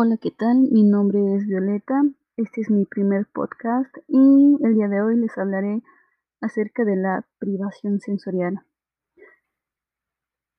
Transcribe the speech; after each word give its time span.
Hola, 0.00 0.16
¿qué 0.16 0.30
tal? 0.30 0.68
Mi 0.70 0.84
nombre 0.84 1.18
es 1.34 1.44
Violeta. 1.44 2.04
Este 2.36 2.60
es 2.60 2.70
mi 2.70 2.86
primer 2.86 3.26
podcast 3.26 3.92
y 4.06 4.56
el 4.62 4.74
día 4.76 4.86
de 4.86 5.02
hoy 5.02 5.16
les 5.16 5.36
hablaré 5.36 5.82
acerca 6.40 6.84
de 6.84 6.94
la 6.94 7.26
privación 7.40 7.98
sensorial. 7.98 8.60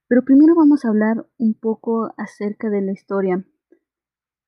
Pero 0.10 0.26
primero 0.26 0.56
vamos 0.56 0.84
a 0.84 0.90
hablar 0.90 1.26
un 1.38 1.54
poco 1.54 2.14
acerca 2.18 2.70
de 2.70 2.82
la 2.82 2.92
historia. 2.92 3.46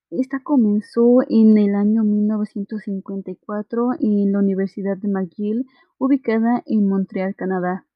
Esta 0.09 0.43
comenzó 0.43 1.19
en 1.29 1.57
el 1.57 1.73
año 1.75 2.03
1954 2.03 3.91
en 3.97 4.33
la 4.33 4.39
Universidad 4.39 4.97
de 4.97 5.07
McGill, 5.07 5.67
ubicada 5.99 6.63
en 6.65 6.89
Montreal, 6.89 7.33
Canadá. 7.37 7.87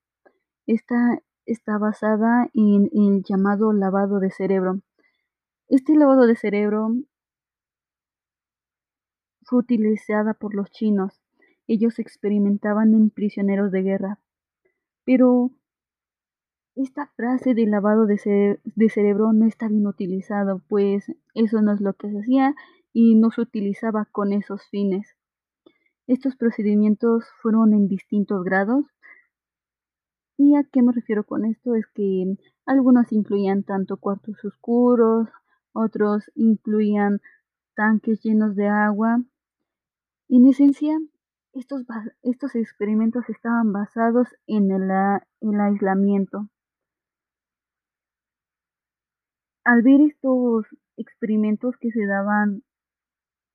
Esta 0.65 1.21
está 1.45 1.77
basada 1.77 2.49
en 2.53 2.89
el 2.93 3.21
llamado 3.21 3.73
lavado 3.73 4.21
de 4.21 4.31
cerebro. 4.31 4.79
Este 5.67 5.95
lavado 5.95 6.27
de 6.27 6.35
cerebro 6.35 6.93
fue 9.41 9.59
utilizada 9.59 10.35
por 10.35 10.53
los 10.53 10.69
chinos. 10.69 11.19
Ellos 11.67 11.97
experimentaban 11.97 12.93
en 12.93 13.09
prisioneros 13.09 13.71
de 13.71 13.81
guerra. 13.81 14.19
Pero 15.05 15.49
esta 16.75 17.07
frase 17.15 17.55
de 17.55 17.65
lavado 17.65 18.05
de, 18.05 18.59
de, 18.63 18.89
cerebro 18.89 19.33
no 19.33 19.47
está 19.47 19.67
bien 19.67 19.87
utilizado, 19.87 20.61
pues 20.67 21.05
eso 21.33 21.61
no 21.61 21.73
es 21.73 21.81
lo 21.81 21.93
que 21.93 22.11
se 22.11 22.19
hacía 22.19 22.53
y 22.93 23.15
no 23.15 23.31
se 23.31 23.41
utilizaba 23.41 24.05
con 24.11 24.33
esos 24.33 24.67
fines. 24.69 25.15
Estos 26.05 26.35
procedimientos 26.35 27.25
fueron 27.41 27.73
en 27.73 27.87
distintos 27.87 28.43
grados. 28.43 28.85
¿Y 30.37 30.55
a 30.55 30.63
qué 30.63 30.83
me 30.83 30.91
refiero 30.91 31.23
con 31.23 31.45
esto? 31.45 31.73
Es 31.73 31.87
que 31.87 32.37
algunos 32.67 33.11
incluían 33.11 33.63
tanto 33.63 33.97
cuartos 33.97 34.43
oscuros, 34.45 35.29
otros 35.75 36.31
incluían 36.33 37.19
tanques 37.75 38.21
llenos 38.23 38.55
de 38.55 38.67
agua. 38.67 39.21
En 40.29 40.47
esencia, 40.47 40.97
estos, 41.53 41.83
estos 42.23 42.55
experimentos 42.55 43.29
estaban 43.29 43.71
basados 43.71 44.27
en 44.47 44.71
el, 44.71 44.89
el 45.41 45.59
aislamiento. 45.59 46.49
Al 49.63 49.81
ver 49.81 50.01
estos 50.01 50.65
experimentos 50.97 51.75
que 51.79 51.91
se 51.91 52.05
daban 52.05 52.63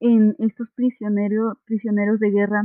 en 0.00 0.34
estos 0.38 0.68
prisioneros, 0.74 1.58
prisioneros 1.64 2.20
de 2.20 2.30
guerra, 2.30 2.64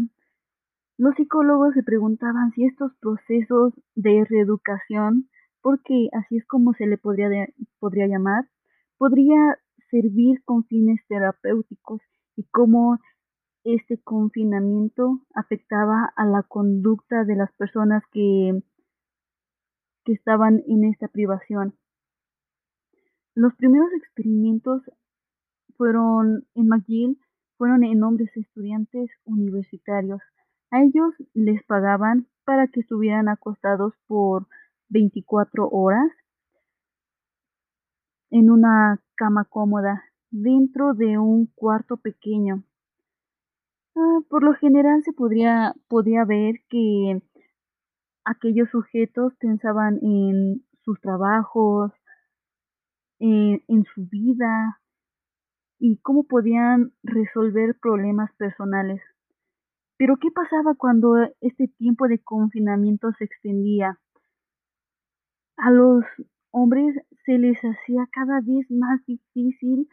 los 0.98 1.16
psicólogos 1.16 1.74
se 1.74 1.84
preguntaban 1.84 2.52
si 2.52 2.66
estos 2.66 2.94
procesos 3.02 3.74
de 3.96 4.26
reeducación, 4.30 5.30
porque 5.62 6.10
así 6.14 6.38
es 6.38 6.46
como 6.46 6.74
se 6.74 6.88
le 6.88 6.98
podría, 6.98 7.48
podría 7.80 8.08
llamar, 8.08 8.50
podría 8.98 9.58
servir 9.90 10.44
con 10.44 10.66
fines 10.66 11.00
terapéuticos 11.08 12.02
y 12.36 12.44
cómo 12.46 13.00
este 13.64 14.00
confinamiento 14.02 15.22
afectaba 15.34 16.14
a 16.16 16.26
la 16.26 16.44
conducta 16.44 17.24
de 17.24 17.36
las 17.36 17.52
personas 17.54 18.04
que, 18.12 18.62
que 20.04 20.14
estaban 20.14 20.62
en 20.68 20.86
esta 20.86 21.08
privación. 21.08 21.76
Los 23.34 23.56
primeros 23.56 23.92
experimentos 23.98 24.84
fueron 25.78 26.48
en 26.54 26.68
McGill, 26.68 27.20
fueron 27.58 27.84
en 27.84 28.04
hombres 28.04 28.30
estudiantes 28.36 29.10
universitarios. 29.26 30.22
A 30.72 30.84
ellos 30.84 31.14
les 31.34 31.64
pagaban 31.66 32.28
para 32.46 32.68
que 32.68 32.82
estuvieran 32.82 33.28
acostados 33.28 33.94
por 34.08 34.48
24 34.90 35.68
horas 35.70 36.12
en 38.30 38.50
una 38.50 39.00
cama 39.16 39.46
cómoda 39.46 40.04
dentro 40.32 40.94
de 40.94 41.18
un 41.18 41.48
cuarto 41.56 41.98
pequeño. 41.98 42.64
Ah, 43.96 44.20
por 44.30 44.44
lo 44.44 44.54
general 44.56 45.02
se 45.04 45.14
podría, 45.14 45.74
podía 45.88 46.26
ver 46.26 46.56
que 46.70 47.22
aquellos 48.26 48.70
sujetos 48.70 49.34
pensaban 49.40 50.00
en 50.02 50.66
sus 50.84 51.00
trabajos, 51.00 51.92
en, 53.20 53.64
en 53.68 53.86
su 53.94 54.06
vida 54.08 54.82
y 55.80 55.98
cómo 55.98 56.24
podían 56.24 56.92
resolver 57.04 57.78
problemas 57.80 58.32
personales. 58.36 59.02
Pero 59.98 60.18
¿qué 60.18 60.30
pasaba 60.32 60.76
cuando 60.76 61.16
este 61.40 61.68
tiempo 61.68 62.08
de 62.08 62.20
confinamiento 62.20 63.12
se 63.18 63.26
extendía? 63.26 63.98
A 65.58 65.72
los 65.72 66.04
hombres 66.52 66.96
se 67.26 67.38
les 67.38 67.58
hacía 67.58 68.08
cada 68.12 68.40
vez 68.42 68.70
más 68.70 69.04
difícil 69.06 69.90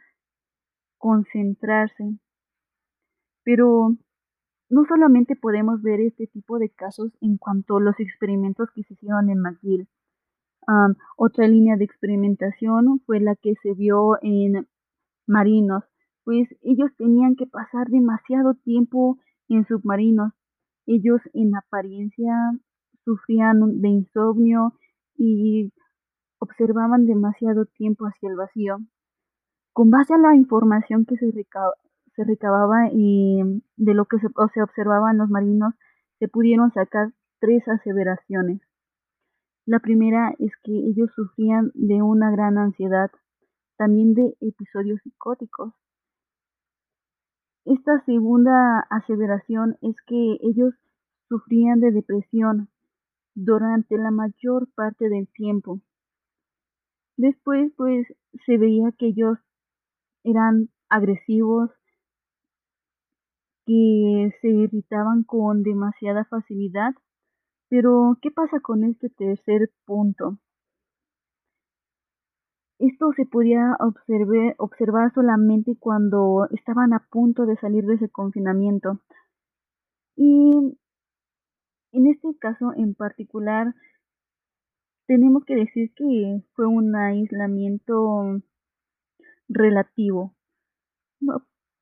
concentrarse. 0.98 2.18
Pero 3.44 3.96
no 4.68 4.84
solamente 4.86 5.36
podemos 5.36 5.82
ver 5.82 6.00
este 6.00 6.26
tipo 6.26 6.58
de 6.58 6.70
casos 6.70 7.10
en 7.20 7.38
cuanto 7.38 7.76
a 7.76 7.80
los 7.80 7.98
experimentos 7.98 8.68
que 8.74 8.82
se 8.84 8.94
hicieron 8.94 9.30
en 9.30 9.40
McGill. 9.40 9.88
otra 11.16 11.48
línea 11.48 11.76
de 11.76 11.84
experimentación 11.84 13.00
fue 13.04 13.20
la 13.20 13.34
que 13.36 13.54
se 13.62 13.74
vio 13.74 14.18
en 14.22 14.68
marinos, 15.26 15.84
pues 16.24 16.48
ellos 16.62 16.90
tenían 16.96 17.34
que 17.36 17.46
pasar 17.46 17.88
demasiado 17.88 18.54
tiempo 18.54 19.18
en 19.48 19.66
submarinos. 19.66 20.32
Ellos 20.86 21.20
en 21.32 21.54
apariencia 21.56 22.34
sufrían 23.04 23.80
de 23.80 23.88
insomnio 23.88 24.74
y 25.16 25.72
observaban 26.42 27.06
demasiado 27.06 27.66
tiempo 27.66 28.04
hacia 28.06 28.28
el 28.28 28.36
vacío. 28.36 28.78
Con 29.72 29.90
base 29.90 30.12
a 30.14 30.18
la 30.18 30.34
información 30.34 31.06
que 31.06 31.16
se, 31.16 31.30
recababa 32.24 32.88
y 32.92 33.62
de 33.76 33.94
lo 33.94 34.06
que 34.06 34.18
se, 34.18 34.26
se 34.52 34.62
observaba 34.62 35.12
en 35.12 35.18
los 35.18 35.30
marinos, 35.30 35.74
se 36.18 36.26
pudieron 36.26 36.72
sacar 36.72 37.12
tres 37.38 37.66
aseveraciones. 37.68 38.60
La 39.66 39.78
primera 39.78 40.34
es 40.40 40.50
que 40.64 40.72
ellos 40.72 41.10
sufrían 41.14 41.70
de 41.74 42.02
una 42.02 42.32
gran 42.32 42.58
ansiedad, 42.58 43.10
también 43.76 44.14
de 44.14 44.36
episodios 44.40 45.00
psicóticos. 45.04 45.72
Esta 47.64 48.04
segunda 48.04 48.80
aseveración 48.90 49.78
es 49.80 49.94
que 50.08 50.38
ellos 50.40 50.74
sufrían 51.28 51.78
de 51.78 51.92
depresión 51.92 52.68
durante 53.36 53.96
la 53.96 54.10
mayor 54.10 54.68
parte 54.74 55.08
del 55.08 55.28
tiempo. 55.28 55.80
Después, 57.18 57.72
pues, 57.76 58.06
se 58.46 58.56
veía 58.58 58.90
que 58.98 59.08
ellos 59.08 59.38
eran 60.24 60.70
agresivos, 60.88 61.70
que 63.66 64.30
se 64.40 64.48
irritaban 64.48 65.24
con 65.24 65.62
demasiada 65.62 66.24
facilidad. 66.24 66.94
Pero, 67.68 68.18
¿qué 68.22 68.30
pasa 68.30 68.60
con 68.60 68.84
este 68.84 69.10
tercer 69.10 69.70
punto? 69.86 70.38
Esto 72.80 73.12
se 73.14 73.26
podía 73.26 73.76
observar, 74.58 75.12
solamente 75.14 75.76
cuando 75.78 76.48
estaban 76.50 76.92
a 76.92 77.06
punto 77.10 77.46
de 77.46 77.56
salir 77.56 77.84
de 77.86 77.94
ese 77.94 78.08
confinamiento. 78.08 78.98
Y 80.16 80.76
en 81.92 82.06
este 82.06 82.36
caso 82.38 82.72
en 82.76 82.94
particular, 82.94 83.74
tenemos 85.12 85.44
que 85.44 85.54
decir 85.54 85.92
que 85.94 86.42
fue 86.54 86.66
un 86.66 86.96
aislamiento 86.96 88.40
relativo. 89.46 90.34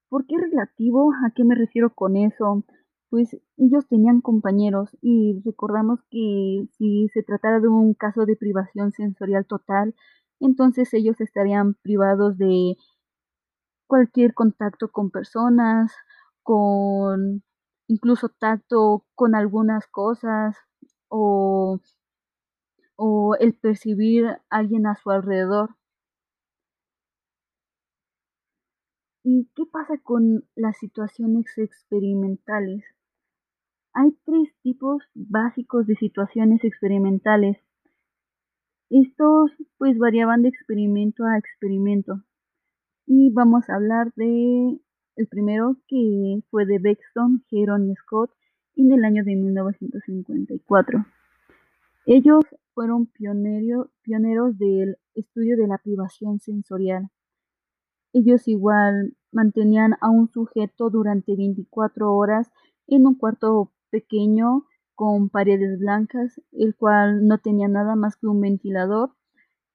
¿Por 0.08 0.26
qué 0.26 0.34
relativo? 0.36 1.12
¿A 1.24 1.30
qué 1.30 1.44
me 1.44 1.54
refiero 1.54 1.94
con 1.94 2.16
eso? 2.16 2.64
Pues 3.08 3.40
ellos 3.56 3.86
tenían 3.86 4.20
compañeros 4.20 4.98
y 5.00 5.40
recordamos 5.44 6.00
que 6.10 6.66
si 6.76 7.06
se 7.14 7.22
tratara 7.22 7.60
de 7.60 7.68
un 7.68 7.94
caso 7.94 8.26
de 8.26 8.34
privación 8.34 8.90
sensorial 8.90 9.46
total, 9.46 9.94
entonces 10.40 10.92
ellos 10.92 11.20
estarían 11.20 11.74
privados 11.74 12.36
de 12.36 12.74
cualquier 13.86 14.34
contacto 14.34 14.90
con 14.90 15.12
personas, 15.12 15.92
con 16.42 17.44
incluso 17.86 18.28
tacto 18.28 19.04
con 19.14 19.36
algunas 19.36 19.86
cosas 19.86 20.56
o 21.06 21.78
o 23.02 23.34
el 23.40 23.54
percibir 23.54 24.26
a 24.26 24.42
alguien 24.50 24.86
a 24.86 24.94
su 24.94 25.10
alrededor. 25.10 25.70
¿Y 29.24 29.48
qué 29.56 29.62
pasa 29.72 29.94
con 30.02 30.44
las 30.54 30.76
situaciones 30.76 31.46
experimentales? 31.56 32.84
Hay 33.94 34.10
tres 34.26 34.54
tipos 34.62 35.02
básicos 35.14 35.86
de 35.86 35.96
situaciones 35.96 36.62
experimentales. 36.62 37.56
Estos 38.90 39.52
pues 39.78 39.96
variaban 39.96 40.42
de 40.42 40.50
experimento 40.50 41.24
a 41.24 41.38
experimento. 41.38 42.22
Y 43.06 43.30
vamos 43.32 43.70
a 43.70 43.76
hablar 43.76 44.12
de 44.14 44.78
el 45.16 45.26
primero 45.26 45.78
que 45.88 46.42
fue 46.50 46.66
de 46.66 46.78
Bexton, 46.78 47.44
Heron 47.50 47.90
y 47.90 47.94
Scott 47.94 48.30
en 48.76 48.92
el 48.92 49.06
año 49.06 49.24
de 49.24 49.36
1954. 49.36 51.06
Ellos 52.06 52.44
fueron 52.74 53.06
pioneros 53.06 54.58
del 54.58 54.96
estudio 55.14 55.56
de 55.56 55.66
la 55.66 55.78
privación 55.78 56.40
sensorial. 56.40 57.10
Ellos 58.12 58.48
igual 58.48 59.16
mantenían 59.32 59.94
a 60.00 60.10
un 60.10 60.28
sujeto 60.28 60.90
durante 60.90 61.36
24 61.36 62.14
horas 62.14 62.50
en 62.86 63.06
un 63.06 63.14
cuarto 63.14 63.72
pequeño 63.90 64.66
con 64.94 65.28
paredes 65.28 65.78
blancas, 65.78 66.40
el 66.52 66.74
cual 66.74 67.26
no 67.26 67.38
tenía 67.38 67.68
nada 67.68 67.96
más 67.96 68.16
que 68.16 68.26
un 68.26 68.40
ventilador, 68.40 69.14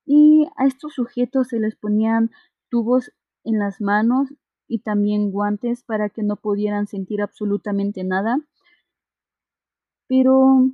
y 0.05 0.47
a 0.57 0.65
estos 0.65 0.93
sujetos 0.93 1.47
se 1.47 1.59
les 1.59 1.75
ponían 1.75 2.31
tubos 2.69 3.11
en 3.43 3.59
las 3.59 3.81
manos 3.81 4.33
y 4.67 4.79
también 4.79 5.31
guantes 5.31 5.83
para 5.83 6.09
que 6.09 6.23
no 6.23 6.35
pudieran 6.35 6.87
sentir 6.87 7.21
absolutamente 7.21 8.03
nada. 8.03 8.39
Pero 10.07 10.69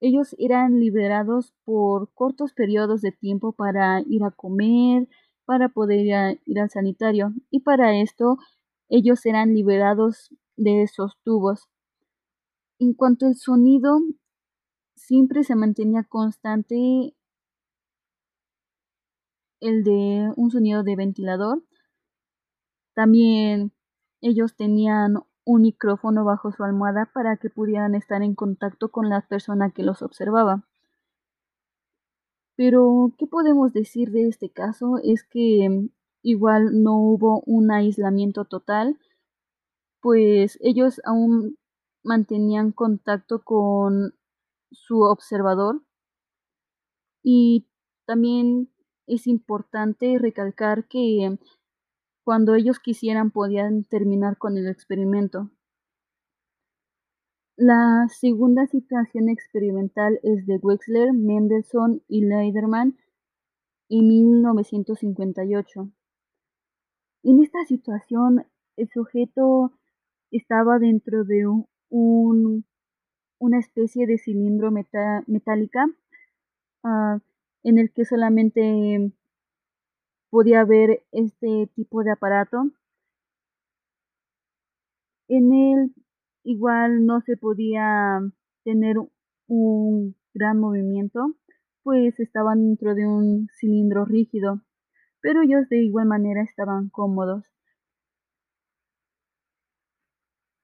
ellos 0.00 0.34
eran 0.38 0.78
liberados 0.80 1.54
por 1.64 2.12
cortos 2.12 2.52
periodos 2.52 3.00
de 3.00 3.12
tiempo 3.12 3.52
para 3.52 4.00
ir 4.02 4.24
a 4.24 4.30
comer, 4.30 5.08
para 5.44 5.68
poder 5.68 6.38
ir, 6.44 6.60
al 6.60 6.70
sanitario, 6.70 7.32
y 7.50 7.60
para 7.60 7.96
esto 8.00 8.38
ellos 8.88 9.24
eran 9.26 9.54
liberados 9.54 10.30
de 10.56 10.82
esos 10.82 11.16
tubos. 11.24 11.68
En 12.78 12.92
cuanto 12.92 13.26
al 13.26 13.36
sonido, 13.36 13.98
siempre 14.94 15.44
se 15.44 15.54
mantenía 15.54 16.04
constante 16.04 17.14
el 19.60 19.84
de 19.84 20.30
un 20.36 20.50
sonido 20.50 20.82
de 20.82 20.96
ventilador. 20.96 21.62
También 22.94 23.72
ellos 24.20 24.56
tenían 24.56 25.14
un 25.46 25.62
micrófono 25.62 26.24
bajo 26.24 26.52
su 26.52 26.64
almohada 26.64 27.06
para 27.14 27.36
que 27.36 27.48
pudieran 27.48 27.94
estar 27.94 28.22
en 28.22 28.34
contacto 28.34 28.90
con 28.90 29.08
la 29.08 29.22
persona 29.22 29.70
que 29.70 29.84
los 29.84 30.02
observaba. 30.02 30.64
Pero, 32.56 33.12
¿qué 33.16 33.26
podemos 33.26 33.72
decir 33.72 34.10
de 34.10 34.28
este 34.28 34.50
caso? 34.50 34.98
Es 35.02 35.22
que 35.22 35.88
igual 36.22 36.82
no 36.82 36.98
hubo 36.98 37.42
un 37.46 37.70
aislamiento 37.70 38.44
total, 38.44 38.98
pues 40.00 40.58
ellos 40.60 41.00
aún 41.04 41.58
mantenían 42.02 42.72
contacto 42.72 43.44
con 43.44 44.14
su 44.72 45.02
observador 45.02 45.82
y 47.22 47.66
también 48.04 48.70
es 49.06 49.26
importante 49.28 50.18
recalcar 50.18 50.88
que 50.88 51.38
cuando 52.26 52.56
ellos 52.56 52.80
quisieran 52.80 53.30
podían 53.30 53.84
terminar 53.84 54.36
con 54.36 54.58
el 54.58 54.66
experimento. 54.66 55.48
La 57.56 58.08
segunda 58.08 58.66
situación 58.66 59.28
experimental 59.28 60.18
es 60.24 60.44
de 60.44 60.56
Wexler, 60.56 61.12
Mendelssohn 61.12 62.02
y 62.08 62.24
Leiderman 62.24 62.98
en 63.88 64.08
1958. 64.08 65.88
En 67.22 67.42
esta 67.44 67.64
situación, 67.64 68.44
el 68.76 68.88
sujeto 68.88 69.70
estaba 70.32 70.80
dentro 70.80 71.22
de 71.22 71.46
un, 71.90 72.64
una 73.38 73.58
especie 73.60 74.08
de 74.08 74.18
cilindro 74.18 74.72
metálica 74.72 75.86
uh, 76.82 77.20
en 77.62 77.78
el 77.78 77.92
que 77.92 78.04
solamente 78.04 79.12
podía 80.30 80.64
ver 80.64 81.02
este 81.12 81.70
tipo 81.74 82.02
de 82.04 82.12
aparato. 82.12 82.70
En 85.28 85.52
él 85.52 85.94
igual 86.44 87.06
no 87.06 87.20
se 87.20 87.36
podía 87.36 88.20
tener 88.64 88.96
un 89.48 90.16
gran 90.34 90.58
movimiento, 90.58 91.34
pues 91.82 92.18
estaban 92.20 92.66
dentro 92.66 92.94
de 92.94 93.06
un 93.06 93.48
cilindro 93.58 94.04
rígido, 94.04 94.60
pero 95.20 95.42
ellos 95.42 95.68
de 95.68 95.82
igual 95.82 96.06
manera 96.06 96.42
estaban 96.42 96.88
cómodos. 96.88 97.44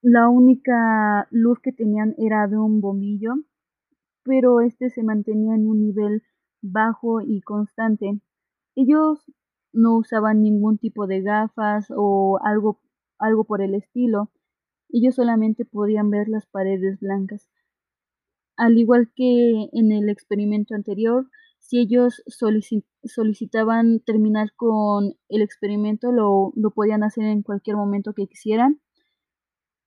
La 0.02 0.28
única 0.28 1.28
luz 1.30 1.60
que 1.60 1.72
tenían 1.72 2.14
era 2.18 2.48
de 2.48 2.58
un 2.58 2.80
bombillo, 2.80 3.34
pero 4.24 4.60
este 4.60 4.90
se 4.90 5.02
mantenía 5.02 5.54
en 5.54 5.68
un 5.68 5.80
nivel 5.80 6.22
bajo 6.60 7.20
y 7.20 7.40
constante. 7.42 8.20
Ellos 8.74 9.24
no 9.72 9.96
usaban 9.96 10.42
ningún 10.42 10.78
tipo 10.78 11.06
de 11.06 11.22
gafas 11.22 11.86
o 11.94 12.38
algo, 12.44 12.80
algo 13.18 13.44
por 13.44 13.62
el 13.62 13.74
estilo. 13.74 14.30
Ellos 14.90 15.14
solamente 15.14 15.64
podían 15.64 16.10
ver 16.10 16.28
las 16.28 16.46
paredes 16.46 17.00
blancas. 17.00 17.48
Al 18.56 18.76
igual 18.78 19.10
que 19.14 19.68
en 19.72 19.92
el 19.92 20.08
experimento 20.08 20.74
anterior, 20.74 21.28
si 21.58 21.78
ellos 21.78 22.22
solicitaban 23.04 24.00
terminar 24.00 24.52
con 24.56 25.14
el 25.28 25.42
experimento, 25.42 26.12
lo, 26.12 26.52
lo 26.54 26.70
podían 26.72 27.02
hacer 27.02 27.24
en 27.24 27.42
cualquier 27.42 27.76
momento 27.76 28.12
que 28.12 28.26
quisieran. 28.26 28.80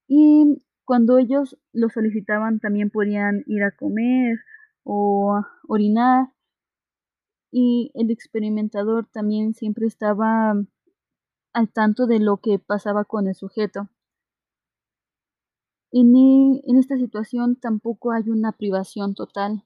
Y 0.08 0.62
cuando 0.84 1.18
ellos 1.18 1.58
lo 1.72 1.88
solicitaban, 1.90 2.60
también 2.60 2.90
podían 2.90 3.44
ir 3.46 3.62
a 3.62 3.72
comer 3.72 4.38
o 4.84 5.40
orinar 5.68 6.28
y 7.50 7.90
el 7.94 8.10
experimentador 8.10 9.06
también 9.06 9.54
siempre 9.54 9.86
estaba 9.86 10.54
al 11.52 11.72
tanto 11.72 12.06
de 12.06 12.20
lo 12.20 12.38
que 12.38 12.58
pasaba 12.58 13.04
con 13.04 13.28
el 13.28 13.34
sujeto. 13.34 13.88
En, 15.90 16.14
e, 16.16 16.62
en 16.66 16.76
esta 16.76 16.96
situación 16.96 17.56
tampoco 17.56 18.12
hay 18.12 18.28
una 18.28 18.52
privación 18.52 19.14
total. 19.14 19.64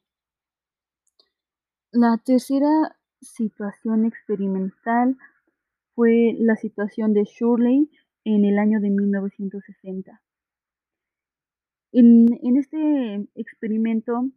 La 1.90 2.18
tercera 2.18 2.96
situación 3.20 4.04
experimental 4.04 5.16
fue 5.94 6.36
la 6.38 6.54
situación 6.56 7.12
de 7.12 7.24
Shirley 7.24 7.90
en 8.24 8.44
el 8.44 8.58
año 8.58 8.80
de 8.80 8.90
1960. 8.90 10.22
En, 11.92 12.28
en 12.42 12.56
este 12.56 13.28
experimento 13.34 14.30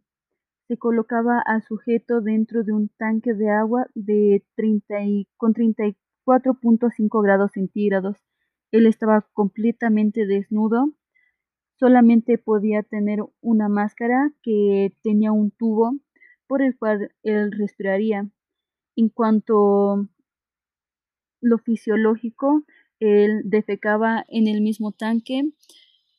se 0.68 0.78
colocaba 0.78 1.40
al 1.44 1.62
sujeto 1.62 2.20
dentro 2.20 2.62
de 2.62 2.72
un 2.72 2.88
tanque 2.88 3.34
de 3.34 3.50
agua 3.50 3.86
de 3.94 4.44
30 4.56 5.04
y, 5.04 5.28
con 5.36 5.54
34.5 5.54 7.22
grados 7.22 7.52
centígrados. 7.52 8.16
Él 8.72 8.86
estaba 8.86 9.26
completamente 9.32 10.26
desnudo, 10.26 10.92
solamente 11.78 12.38
podía 12.38 12.82
tener 12.82 13.20
una 13.40 13.68
máscara 13.68 14.32
que 14.42 14.96
tenía 15.02 15.32
un 15.32 15.50
tubo 15.50 15.92
por 16.46 16.62
el 16.62 16.76
cual 16.76 17.12
él 17.22 17.52
respiraría. 17.52 18.28
En 18.96 19.08
cuanto 19.08 20.08
lo 21.40 21.58
fisiológico, 21.58 22.64
él 23.00 23.42
defecaba 23.44 24.24
en 24.28 24.48
el 24.48 24.60
mismo 24.62 24.92
tanque 24.92 25.42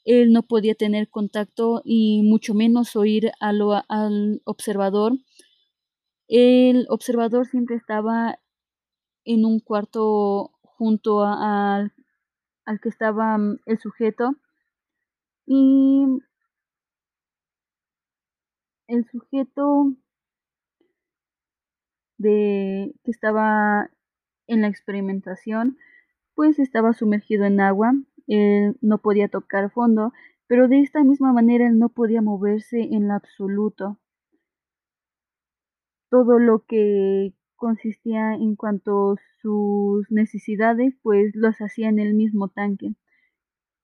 él 0.06 0.32
no 0.32 0.44
podía 0.44 0.76
tener 0.76 1.10
contacto 1.10 1.82
y 1.84 2.22
mucho 2.24 2.54
menos 2.54 2.96
oír 2.96 3.32
al 3.40 4.42
observador. 4.46 5.14
El 6.28 6.86
observador 6.90 7.48
siempre 7.48 7.76
estaba 7.76 8.40
en 9.26 9.46
un 9.46 9.60
cuarto 9.60 10.52
junto 10.62 11.24
al 11.24 11.92
que 12.82 12.90
estaba 12.90 13.38
mm, 13.38 13.60
el 13.66 13.80
sujeto 13.80 14.36
y 15.48 16.06
el 18.88 19.06
sujeto 19.06 19.94
de 22.18 22.94
que 23.04 23.12
estaba 23.12 23.90
en 24.48 24.62
la 24.62 24.68
experimentación 24.68 25.78
pues 26.36 26.60
estaba 26.60 26.94
sumergido 26.94 27.46
en 27.46 27.60
agua 27.60 27.94
él 28.28 28.78
no 28.82 29.00
podía 29.00 29.28
tocar 29.30 29.72
fondo, 29.72 30.14
pero 30.48 30.68
de 30.68 30.82
esta 30.82 31.04
misma 31.04 31.34
manera 31.34 31.68
él 31.68 31.80
no 31.80 31.90
podía 31.90 32.22
moverse 32.22 32.82
en 32.82 33.08
lo 33.08 33.14
absoluto. 33.16 34.00
Todo 36.10 36.40
lo 36.40 36.66
que 36.66 37.34
consistía 37.56 38.34
en 38.34 38.56
cuanto 38.56 39.14
a 39.14 39.16
sus 39.42 40.10
necesidades, 40.12 40.94
pues 41.02 41.32
los 41.36 41.56
hacía 41.58 41.90
en 41.90 42.00
el 42.00 42.14
mismo 42.14 42.48
tanque. 42.50 42.96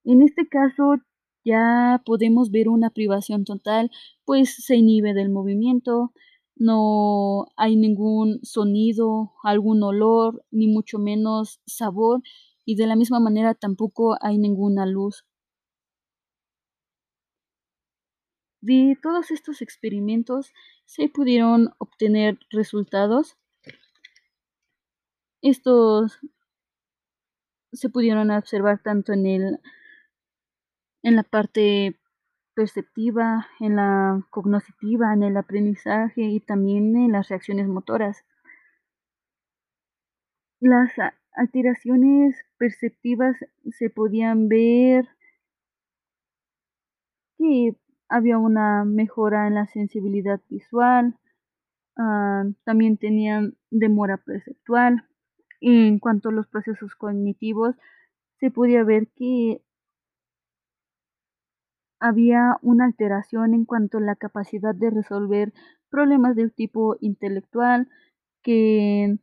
En 0.03 0.21
este 0.21 0.47
caso 0.47 0.95
ya 1.43 2.01
podemos 2.05 2.51
ver 2.51 2.69
una 2.69 2.89
privación 2.91 3.45
total, 3.45 3.91
pues 4.25 4.55
se 4.55 4.75
inhibe 4.75 5.13
del 5.13 5.29
movimiento, 5.29 6.11
no 6.55 7.47
hay 7.57 7.75
ningún 7.75 8.39
sonido, 8.43 9.31
algún 9.43 9.81
olor, 9.83 10.43
ni 10.51 10.67
mucho 10.67 10.99
menos 10.99 11.59
sabor, 11.65 12.21
y 12.65 12.75
de 12.75 12.87
la 12.87 12.95
misma 12.95 13.19
manera 13.19 13.53
tampoco 13.55 14.17
hay 14.21 14.37
ninguna 14.37 14.85
luz. 14.85 15.25
De 18.61 18.97
todos 19.01 19.31
estos 19.31 19.61
experimentos 19.61 20.53
se 20.85 21.09
pudieron 21.09 21.73
obtener 21.79 22.39
resultados. 22.51 23.37
Estos 25.41 26.19
se 27.73 27.89
pudieron 27.89 28.29
observar 28.31 28.81
tanto 28.83 29.13
en 29.13 29.25
el 29.25 29.59
en 31.03 31.15
la 31.15 31.23
parte 31.23 31.99
perceptiva, 32.53 33.47
en 33.59 33.75
la 33.77 34.25
cognitiva, 34.29 35.13
en 35.13 35.23
el 35.23 35.37
aprendizaje 35.37 36.21
y 36.21 36.39
también 36.39 36.95
en 36.95 37.11
las 37.13 37.29
reacciones 37.29 37.67
motoras. 37.67 38.23
Las 40.59 40.91
alteraciones 41.33 42.45
perceptivas 42.61 43.35
se 43.71 43.89
podían 43.89 44.47
ver 44.47 45.07
que 47.39 47.75
había 48.07 48.37
una 48.37 48.85
mejora 48.85 49.47
en 49.47 49.55
la 49.55 49.65
sensibilidad 49.65 50.39
visual, 50.47 51.17
ah, 51.97 52.43
también 52.63 52.97
tenían 52.97 53.55
demora 53.71 54.17
perceptual. 54.17 55.07
En 55.59 55.97
cuanto 55.97 56.29
a 56.29 56.33
los 56.33 56.45
procesos 56.45 56.93
cognitivos, 56.93 57.75
se 58.39 58.51
podía 58.51 58.83
ver 58.83 59.07
que 59.15 59.63
había 61.99 62.57
una 62.61 62.85
alteración 62.85 63.55
en 63.55 63.65
cuanto 63.65 63.97
a 63.97 64.01
la 64.01 64.15
capacidad 64.15 64.75
de 64.75 64.91
resolver 64.91 65.51
problemas 65.89 66.35
del 66.35 66.53
tipo 66.53 66.95
intelectual 66.99 67.89
que, 68.43 69.17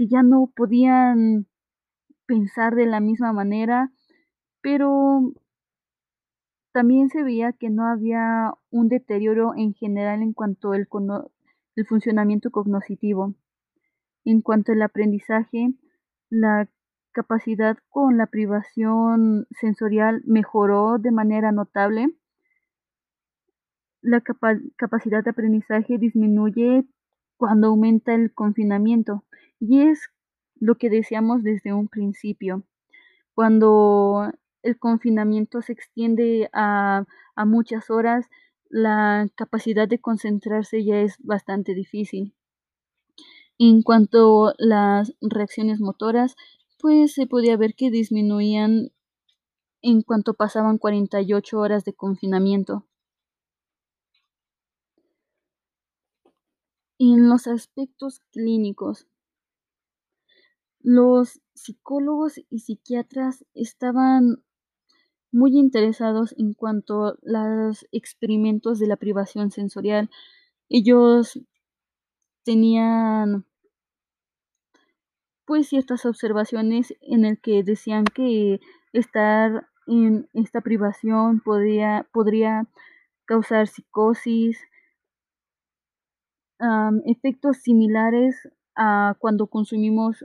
que 0.00 0.08
ya 0.08 0.22
no 0.22 0.50
podían 0.56 1.46
pensar 2.24 2.74
de 2.74 2.86
la 2.86 3.00
misma 3.00 3.34
manera, 3.34 3.92
pero 4.62 5.34
también 6.72 7.10
se 7.10 7.22
veía 7.22 7.52
que 7.52 7.68
no 7.68 7.86
había 7.86 8.54
un 8.70 8.88
deterioro 8.88 9.52
en 9.54 9.74
general 9.74 10.22
en 10.22 10.32
cuanto 10.32 10.72
al 10.72 10.88
funcionamiento 11.86 12.50
cognitivo. 12.50 13.34
En 14.24 14.40
cuanto 14.40 14.72
al 14.72 14.80
aprendizaje, 14.80 15.74
la 16.30 16.70
capacidad 17.12 17.76
con 17.90 18.16
la 18.16 18.24
privación 18.24 19.48
sensorial 19.50 20.22
mejoró 20.24 20.96
de 20.96 21.10
manera 21.10 21.52
notable. 21.52 22.06
La 24.00 24.22
capacidad 24.22 25.22
de 25.22 25.30
aprendizaje 25.30 25.98
disminuye 25.98 26.86
cuando 27.40 27.68
aumenta 27.68 28.14
el 28.14 28.34
confinamiento 28.34 29.24
y 29.58 29.80
es 29.80 30.10
lo 30.56 30.74
que 30.74 30.90
decíamos 30.90 31.42
desde 31.42 31.72
un 31.72 31.88
principio. 31.88 32.64
Cuando 33.34 34.30
el 34.62 34.78
confinamiento 34.78 35.62
se 35.62 35.72
extiende 35.72 36.50
a, 36.52 37.06
a 37.34 37.44
muchas 37.46 37.88
horas, 37.88 38.26
la 38.68 39.26
capacidad 39.36 39.88
de 39.88 39.98
concentrarse 39.98 40.84
ya 40.84 41.00
es 41.00 41.16
bastante 41.20 41.72
difícil. 41.74 42.34
En 43.56 43.80
cuanto 43.80 44.48
a 44.48 44.54
las 44.58 45.14
reacciones 45.22 45.80
motoras, 45.80 46.36
pues 46.78 47.14
se 47.14 47.26
podía 47.26 47.56
ver 47.56 47.74
que 47.74 47.90
disminuían 47.90 48.92
en 49.80 50.02
cuanto 50.02 50.34
pasaban 50.34 50.76
48 50.76 51.58
horas 51.58 51.86
de 51.86 51.94
confinamiento. 51.94 52.84
En 57.02 57.30
los 57.30 57.46
aspectos 57.46 58.20
clínicos, 58.30 59.06
los 60.80 61.40
psicólogos 61.54 62.38
y 62.50 62.58
psiquiatras 62.58 63.46
estaban 63.54 64.44
muy 65.32 65.56
interesados 65.56 66.34
en 66.36 66.52
cuanto 66.52 67.06
a 67.06 67.14
los 67.22 67.86
experimentos 67.90 68.78
de 68.78 68.86
la 68.86 68.96
privación 68.96 69.50
sensorial. 69.50 70.10
Ellos 70.68 71.40
tenían 72.44 73.46
pues 75.46 75.70
ciertas 75.70 76.04
observaciones 76.04 76.94
en 77.00 77.24
el 77.24 77.40
que 77.40 77.62
decían 77.62 78.04
que 78.04 78.60
estar 78.92 79.70
en 79.86 80.28
esta 80.34 80.60
privación 80.60 81.40
podría, 81.40 82.06
podría 82.12 82.68
causar 83.24 83.68
psicosis, 83.68 84.58
efectos 87.06 87.58
similares 87.58 88.36
a 88.76 89.16
cuando 89.18 89.46
consumimos 89.46 90.24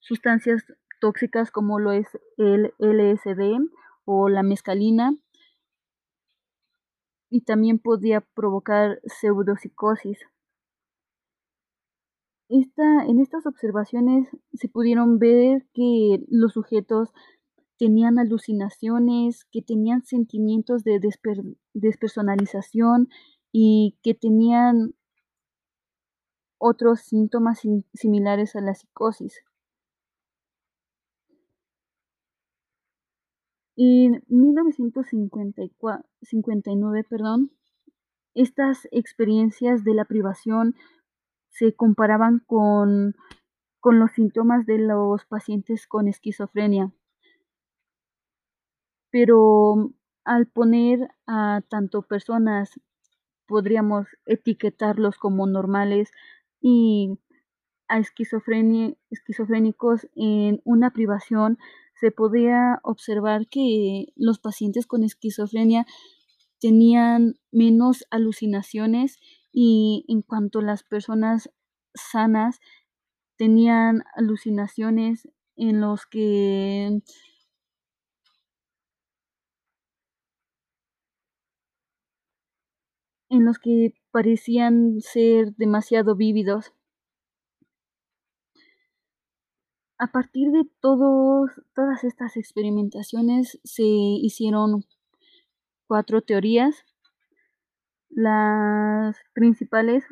sustancias 0.00 0.64
tóxicas 1.00 1.50
como 1.50 1.78
lo 1.78 1.92
es 1.92 2.06
el 2.36 2.72
LSD 2.78 3.58
o 4.04 4.28
la 4.28 4.42
mescalina 4.42 5.16
y 7.30 7.42
también 7.42 7.78
podía 7.78 8.20
provocar 8.20 9.00
pseudopsicosis. 9.04 10.18
Esta, 12.48 13.04
en 13.04 13.20
estas 13.20 13.44
observaciones 13.44 14.28
se 14.54 14.68
pudieron 14.68 15.18
ver 15.18 15.66
que 15.74 16.24
los 16.28 16.54
sujetos 16.54 17.10
tenían 17.78 18.18
alucinaciones, 18.18 19.44
que 19.52 19.60
tenían 19.60 20.02
sentimientos 20.04 20.82
de 20.82 21.00
despersonalización 21.74 23.08
y 23.52 23.98
que 24.02 24.14
tenían 24.14 24.94
otros 26.58 27.00
síntomas 27.00 27.62
similares 27.94 28.54
a 28.56 28.60
la 28.60 28.74
psicosis. 28.74 29.42
En 33.76 34.24
1959, 34.26 37.04
perdón, 37.08 37.52
estas 38.34 38.88
experiencias 38.90 39.84
de 39.84 39.94
la 39.94 40.04
privación 40.04 40.74
se 41.48 41.74
comparaban 41.74 42.40
con, 42.44 43.14
con 43.80 44.00
los 44.00 44.12
síntomas 44.12 44.66
de 44.66 44.78
los 44.78 45.24
pacientes 45.26 45.86
con 45.86 46.08
esquizofrenia. 46.08 46.92
Pero 49.10 49.92
al 50.24 50.46
poner 50.46 51.10
a 51.26 51.62
tanto 51.68 52.02
personas, 52.02 52.80
podríamos 53.46 54.06
etiquetarlos 54.26 55.18
como 55.18 55.46
normales 55.46 56.10
y 56.60 57.18
a 57.88 57.98
esquizofrénicos 57.98 60.06
en 60.14 60.60
una 60.64 60.92
privación, 60.92 61.58
se 61.94 62.10
podía 62.10 62.80
observar 62.84 63.48
que 63.48 64.06
los 64.16 64.38
pacientes 64.38 64.86
con 64.86 65.02
esquizofrenia 65.02 65.86
tenían 66.60 67.38
menos 67.50 68.04
alucinaciones 68.10 69.18
y 69.52 70.04
en 70.08 70.22
cuanto 70.22 70.60
las 70.60 70.82
personas 70.82 71.50
sanas 71.94 72.60
tenían 73.36 74.02
alucinaciones 74.16 75.28
en 75.56 75.80
los 75.80 76.06
que 76.06 77.00
en 83.30 83.44
los 83.44 83.58
que 83.58 83.94
parecían 84.18 85.00
ser 85.00 85.54
demasiado 85.54 86.16
vívidos. 86.16 86.72
A 89.96 90.08
partir 90.10 90.50
de 90.50 90.64
todos, 90.80 91.52
todas 91.72 92.02
estas 92.02 92.36
experimentaciones 92.36 93.60
se 93.62 93.84
hicieron 93.84 94.84
cuatro 95.86 96.20
teorías 96.20 96.84
las 98.10 99.16
principales 99.34 100.02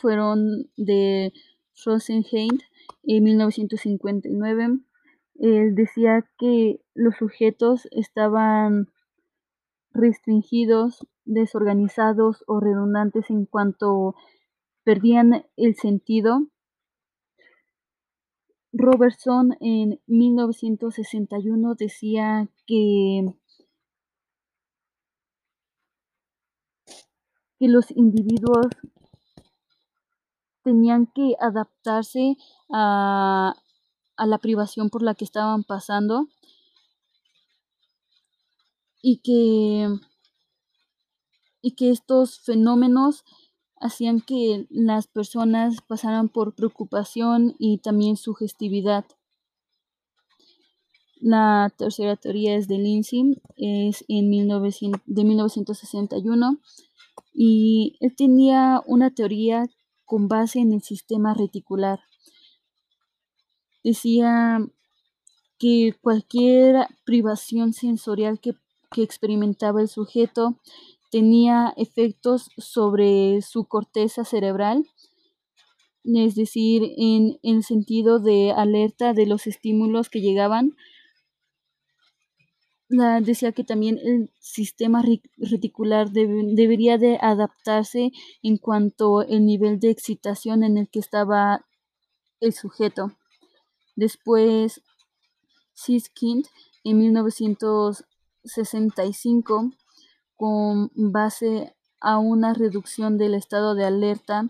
fueron 0.00 0.70
de 0.78 1.34
Rosenheit 1.84 2.62
en 3.02 3.22
1959. 3.22 4.78
Él 5.40 5.74
decía 5.74 6.26
que 6.38 6.80
los 6.94 7.16
sujetos 7.16 7.86
estaban 7.90 8.88
restringidos, 9.92 11.06
desorganizados 11.30 12.44
o 12.46 12.60
redundantes 12.60 13.30
en 13.30 13.46
cuanto 13.46 14.14
perdían 14.84 15.46
el 15.56 15.76
sentido. 15.76 16.46
Robertson 18.72 19.56
en 19.60 20.00
1961 20.06 21.74
decía 21.74 22.48
que 22.66 23.34
que 27.60 27.68
los 27.68 27.90
individuos 27.90 28.68
tenían 30.62 31.06
que 31.06 31.36
adaptarse 31.38 32.36
a, 32.72 33.54
la 34.16 34.38
privación 34.38 34.88
por 34.90 35.02
la 35.02 35.14
que 35.14 35.24
estaban 35.24 35.64
pasando 35.64 36.26
y 39.02 39.18
que, 39.18 39.88
y 41.62 41.72
que 41.72 41.90
estos 41.90 42.40
fenómenos 42.40 43.24
hacían 43.80 44.20
que 44.20 44.66
las 44.68 45.06
personas 45.06 45.80
pasaran 45.86 46.28
por 46.28 46.54
preocupación 46.54 47.54
y 47.58 47.78
también 47.78 48.16
sugestividad. 48.16 49.04
La 51.20 51.72
tercera 51.76 52.16
teoría 52.16 52.56
es 52.56 52.68
de 52.68 52.78
Lindsay, 52.78 53.42
es 53.56 54.04
en 54.08 54.30
de 54.30 55.24
1961 55.24 56.58
y 57.34 57.96
él 58.00 58.14
tenía 58.16 58.82
una 58.86 59.10
teoría 59.10 59.66
con 60.04 60.28
base 60.28 60.60
en 60.60 60.72
el 60.72 60.82
sistema 60.82 61.34
reticular. 61.34 62.00
Decía 63.84 64.66
que 65.58 65.94
cualquier 66.00 66.86
privación 67.04 67.72
sensorial 67.72 68.40
que, 68.40 68.54
que 68.90 69.02
experimentaba 69.02 69.80
el 69.82 69.88
sujeto 69.88 70.56
tenía 71.10 71.74
efectos 71.76 72.50
sobre 72.56 73.42
su 73.42 73.66
corteza 73.66 74.24
cerebral 74.24 74.86
es 76.04 76.34
decir, 76.34 76.94
en 76.96 77.38
el 77.42 77.62
sentido 77.62 78.20
de 78.20 78.52
alerta 78.52 79.12
de 79.12 79.26
los 79.26 79.46
estímulos 79.46 80.08
que 80.08 80.22
llegaban. 80.22 80.74
Decía 83.22 83.52
que 83.52 83.62
también 83.62 83.98
el 83.98 84.32
sistema 84.40 85.04
reticular 85.36 86.10
debería 86.10 86.98
de 86.98 87.18
adaptarse 87.20 88.10
en 88.42 88.56
cuanto 88.56 89.20
al 89.20 89.46
nivel 89.46 89.78
de 89.78 89.90
excitación 89.90 90.64
en 90.64 90.76
el 90.76 90.88
que 90.88 90.98
estaba 90.98 91.64
el 92.40 92.52
sujeto. 92.52 93.16
Después, 93.94 94.82
Siskind 95.72 96.48
en 96.82 96.98
1965, 96.98 99.70
con 100.40 100.90
base 100.94 101.76
a 102.00 102.16
una 102.16 102.54
reducción 102.54 103.18
del 103.18 103.34
estado 103.34 103.74
de 103.74 103.84
alerta, 103.84 104.48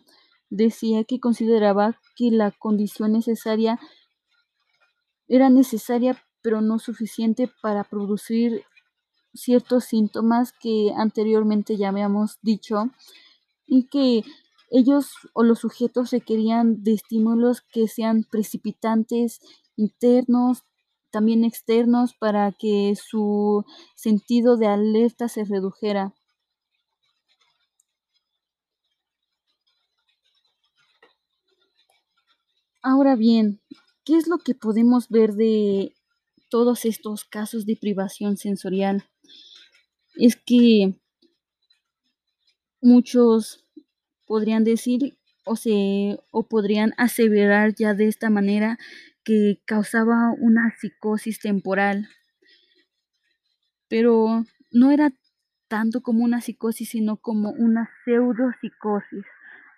decía 0.48 1.02
que 1.02 1.18
consideraba 1.18 1.98
que 2.14 2.30
la 2.30 2.52
condición 2.52 3.10
necesaria 3.10 3.80
era 5.26 5.50
necesaria 5.50 6.16
pero 6.42 6.60
no 6.60 6.78
suficiente 6.78 7.50
para 7.60 7.82
producir 7.82 8.62
ciertos 9.34 9.86
síntomas 9.86 10.52
que 10.52 10.92
anteriormente 10.96 11.76
ya 11.76 11.88
habíamos 11.88 12.38
dicho 12.40 12.90
y 13.66 13.88
que 13.88 14.22
ellos 14.70 15.10
o 15.32 15.42
los 15.42 15.58
sujetos 15.58 16.12
requerían 16.12 16.84
de 16.84 16.92
estímulos 16.92 17.62
que 17.62 17.88
sean 17.88 18.22
precipitantes, 18.30 19.40
internos, 19.74 20.62
también 21.10 21.44
externos, 21.44 22.14
para 22.14 22.52
que 22.52 22.94
su 22.96 23.64
sentido 23.96 24.56
de 24.56 24.66
alerta 24.66 25.28
se 25.28 25.44
redujera. 25.44 26.14
Ahora 32.82 33.14
bien, 33.14 33.60
¿qué 34.04 34.16
es 34.16 34.26
lo 34.26 34.38
que 34.38 34.54
podemos 34.54 35.08
ver 35.08 35.34
de 35.34 35.94
todos 36.48 36.84
estos 36.84 37.24
casos 37.24 37.66
de 37.66 37.76
privación 37.76 38.38
sensorial? 38.38 39.04
Es 40.16 40.36
que 40.36 40.94
muchos 42.80 43.64
podrían 44.26 44.64
decir 44.64 45.18
o, 45.44 45.56
se, 45.56 46.18
o 46.30 46.44
podrían 46.48 46.92
aseverar 46.96 47.74
ya 47.74 47.94
de 47.94 48.06
esta 48.08 48.30
manera 48.30 48.78
que 49.24 49.60
causaba 49.64 50.32
una 50.38 50.74
psicosis 50.78 51.40
temporal. 51.40 52.08
Pero 53.88 54.44
no 54.70 54.90
era 54.90 55.12
tanto 55.68 56.02
como 56.02 56.24
una 56.24 56.40
psicosis, 56.40 56.90
sino 56.90 57.16
como 57.16 57.50
una 57.50 57.88
pseudopsicosis. 58.04 59.24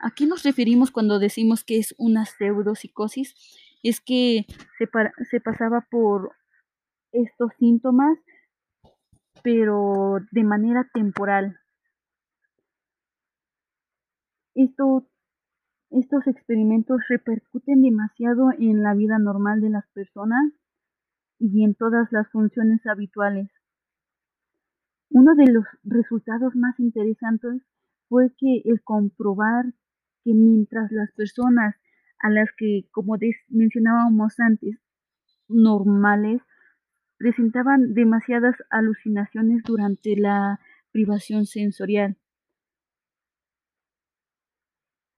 ¿A 0.00 0.11
qué 0.11 0.26
nos 0.26 0.42
referimos 0.42 0.90
cuando 0.90 1.18
decimos 1.18 1.64
que 1.64 1.78
es 1.78 1.94
una 1.99 2.25
pseudopsicosis? 2.25 3.34
Es 3.82 4.00
que 4.00 4.46
se, 4.78 4.88
se 5.30 5.40
pasaba 5.40 5.87
por 5.90 6.34
estos 7.12 7.52
síntomas, 7.58 8.18
pero 9.42 10.18
de 10.30 10.44
manera 10.44 10.88
temporal. 10.92 11.58
Esto, 14.54 15.06
estos 15.92 16.26
experimentos 16.26 17.00
repercuten 17.08 17.82
demasiado 17.82 18.50
en 18.58 18.82
la 18.82 18.94
vida 18.94 19.18
normal 19.18 19.61
de 19.61 19.70
las 19.70 19.87
personas 19.88 20.52
y 21.38 21.64
en 21.64 21.75
todas 21.75 22.11
las 22.12 22.30
funciones 22.30 22.87
habituales. 22.87 23.50
Uno 25.11 25.35
de 25.35 25.52
los 25.52 25.64
resultados 25.85 26.55
más 26.57 26.78
interesantes 26.81 27.62
fue 28.09 28.33
que 28.38 28.62
el 28.64 28.83
comprobar 28.83 29.66
que 30.24 30.33
mientras 30.33 30.90
las 30.92 31.12
personas 31.12 31.76
a 32.20 32.31
las 32.31 32.48
que, 32.57 32.88
como 32.92 33.16
mencionábamos 33.48 34.38
antes, 34.38 34.78
normales, 35.48 36.40
presentaban 37.18 37.92
demasiadas 37.92 38.57
alucinaciones 38.70 39.62
durante 39.64 40.16
la 40.16 40.61
privación 40.92 41.44
sensorial. 41.46 42.16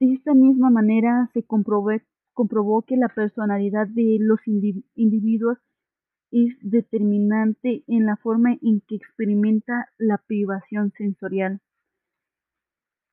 De 0.04 0.12
esta 0.12 0.34
misma 0.34 0.68
manera 0.68 1.30
se 1.32 1.44
comprobó, 1.44 2.82
que 2.82 2.96
la 2.98 3.08
personalidad 3.08 3.86
de 3.86 4.18
los 4.20 4.38
individuos 4.46 5.56
es 6.30 6.54
determinante 6.60 7.84
en 7.86 8.04
la 8.04 8.18
forma 8.18 8.52
en 8.60 8.82
que 8.82 8.96
experimenta 8.96 9.88
la 9.96 10.18
privación 10.18 10.92
sensorial. 10.98 11.62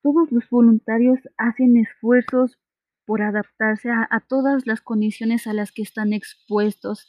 Todos 0.03 0.33
los 0.33 0.49
voluntarios 0.49 1.17
hacen 1.37 1.77
esfuerzos 1.77 2.59
por 3.05 3.21
adaptarse 3.21 3.89
a, 3.89 4.25
todas 4.27 4.67
las 4.67 4.81
condiciones 4.81 5.47
a 5.47 5.53
las 5.53 5.71
que 5.71 5.83
están 5.83 6.11
expuestos, 6.11 7.07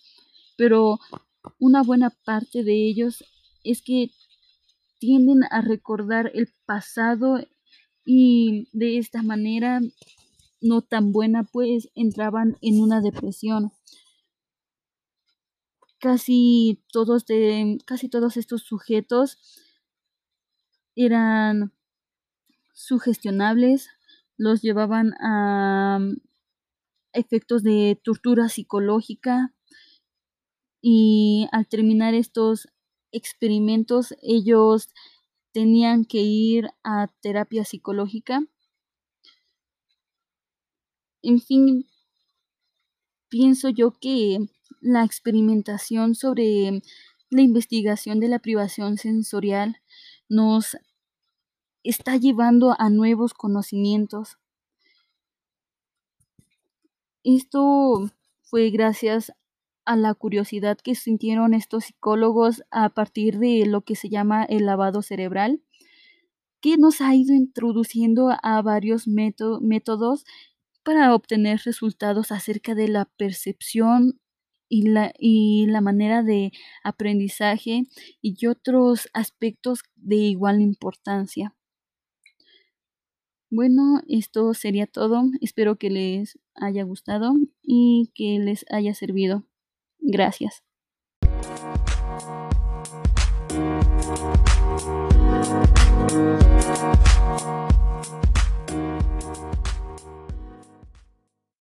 pero 0.56 1.00
una 1.58 1.82
buena 1.82 2.10
parte 2.24 2.62
de 2.62 2.74
ellos 2.74 3.24
es 3.64 3.82
que 3.82 4.10
tienden 5.00 5.40
a 5.50 5.60
recordar 5.60 6.30
el 6.34 6.48
pasado 6.66 7.40
y 8.04 8.68
de 8.72 8.98
esta 8.98 9.22
manera 9.22 9.80
no 10.60 10.82
tan 10.82 11.12
buena 11.12 11.44
pues 11.44 11.90
entraban 11.94 12.56
en 12.60 12.80
una 12.80 13.00
depresión. 13.00 13.72
Casi 15.98 16.82
todos 16.92 17.26
de 17.26 17.78
casi 17.84 18.08
todos 18.08 18.36
estos 18.36 18.62
sujetos 18.62 19.38
eran 20.96 21.72
sugestionables, 22.74 23.88
los 24.36 24.62
llevaban 24.62 25.14
a 25.20 25.98
mm, 26.00 26.16
efectos 27.12 27.62
de 27.62 28.00
tortura 28.02 28.48
psicológica 28.48 29.54
y 30.80 31.48
al 31.52 31.66
terminar 31.68 32.14
estos 32.14 32.68
experimentos 33.12 34.14
ellos 34.22 34.88
tenían 35.52 36.04
que 36.04 36.18
ir 36.18 36.70
a 36.82 37.08
terapia 37.20 37.64
psicológica. 37.64 38.42
En 41.22 41.40
fin, 41.40 41.86
pienso 43.28 43.68
yo 43.68 43.92
que 43.92 44.38
la 44.80 45.04
experimentación 45.04 46.14
sobre 46.14 46.82
la 47.30 47.42
investigación 47.42 48.20
de 48.20 48.28
la 48.28 48.40
privación 48.40 48.98
sensorial 48.98 49.80
nos 50.28 50.76
está 51.84 52.16
llevando 52.16 52.74
a 52.78 52.90
nuevos 52.90 53.34
conocimientos. 53.34 54.38
Esto 57.24 58.10
fue 58.42 58.70
gracias 58.70 59.32
a 59.84 59.96
la 59.96 60.14
curiosidad 60.14 60.78
que 60.78 60.94
sintieron 60.94 61.54
estos 61.54 61.84
psicólogos 61.84 62.62
a 62.70 62.88
partir 62.90 63.38
de 63.38 63.66
lo 63.66 63.82
que 63.82 63.96
se 63.96 64.08
llama 64.08 64.44
el 64.44 64.66
lavado 64.66 65.02
cerebral, 65.02 65.60
que 66.60 66.76
nos 66.76 67.00
ha 67.00 67.14
ido 67.14 67.34
introduciendo 67.34 68.30
a 68.42 68.62
varios 68.62 69.08
métodos 69.08 70.24
para 70.84 71.14
obtener 71.14 71.60
resultados 71.64 72.32
acerca 72.32 72.74
de 72.74 72.88
la 72.88 73.04
percepción 73.04 74.20
y 74.68 74.88
la, 74.88 75.12
y 75.18 75.66
la 75.66 75.80
manera 75.80 76.22
de 76.22 76.52
aprendizaje 76.82 77.84
y 78.22 78.46
otros 78.46 79.08
aspectos 79.12 79.80
de 79.96 80.16
igual 80.16 80.60
importancia. 80.62 81.54
Bueno, 83.50 84.00
esto 84.08 84.54
sería 84.54 84.86
todo. 84.86 85.24
Espero 85.42 85.76
que 85.76 85.90
les 85.90 86.38
haya 86.54 86.84
gustado 86.84 87.34
y 87.62 88.10
que 88.14 88.38
les 88.38 88.64
haya 88.70 88.94
servido. 88.94 89.44
Gracias. 90.02 90.62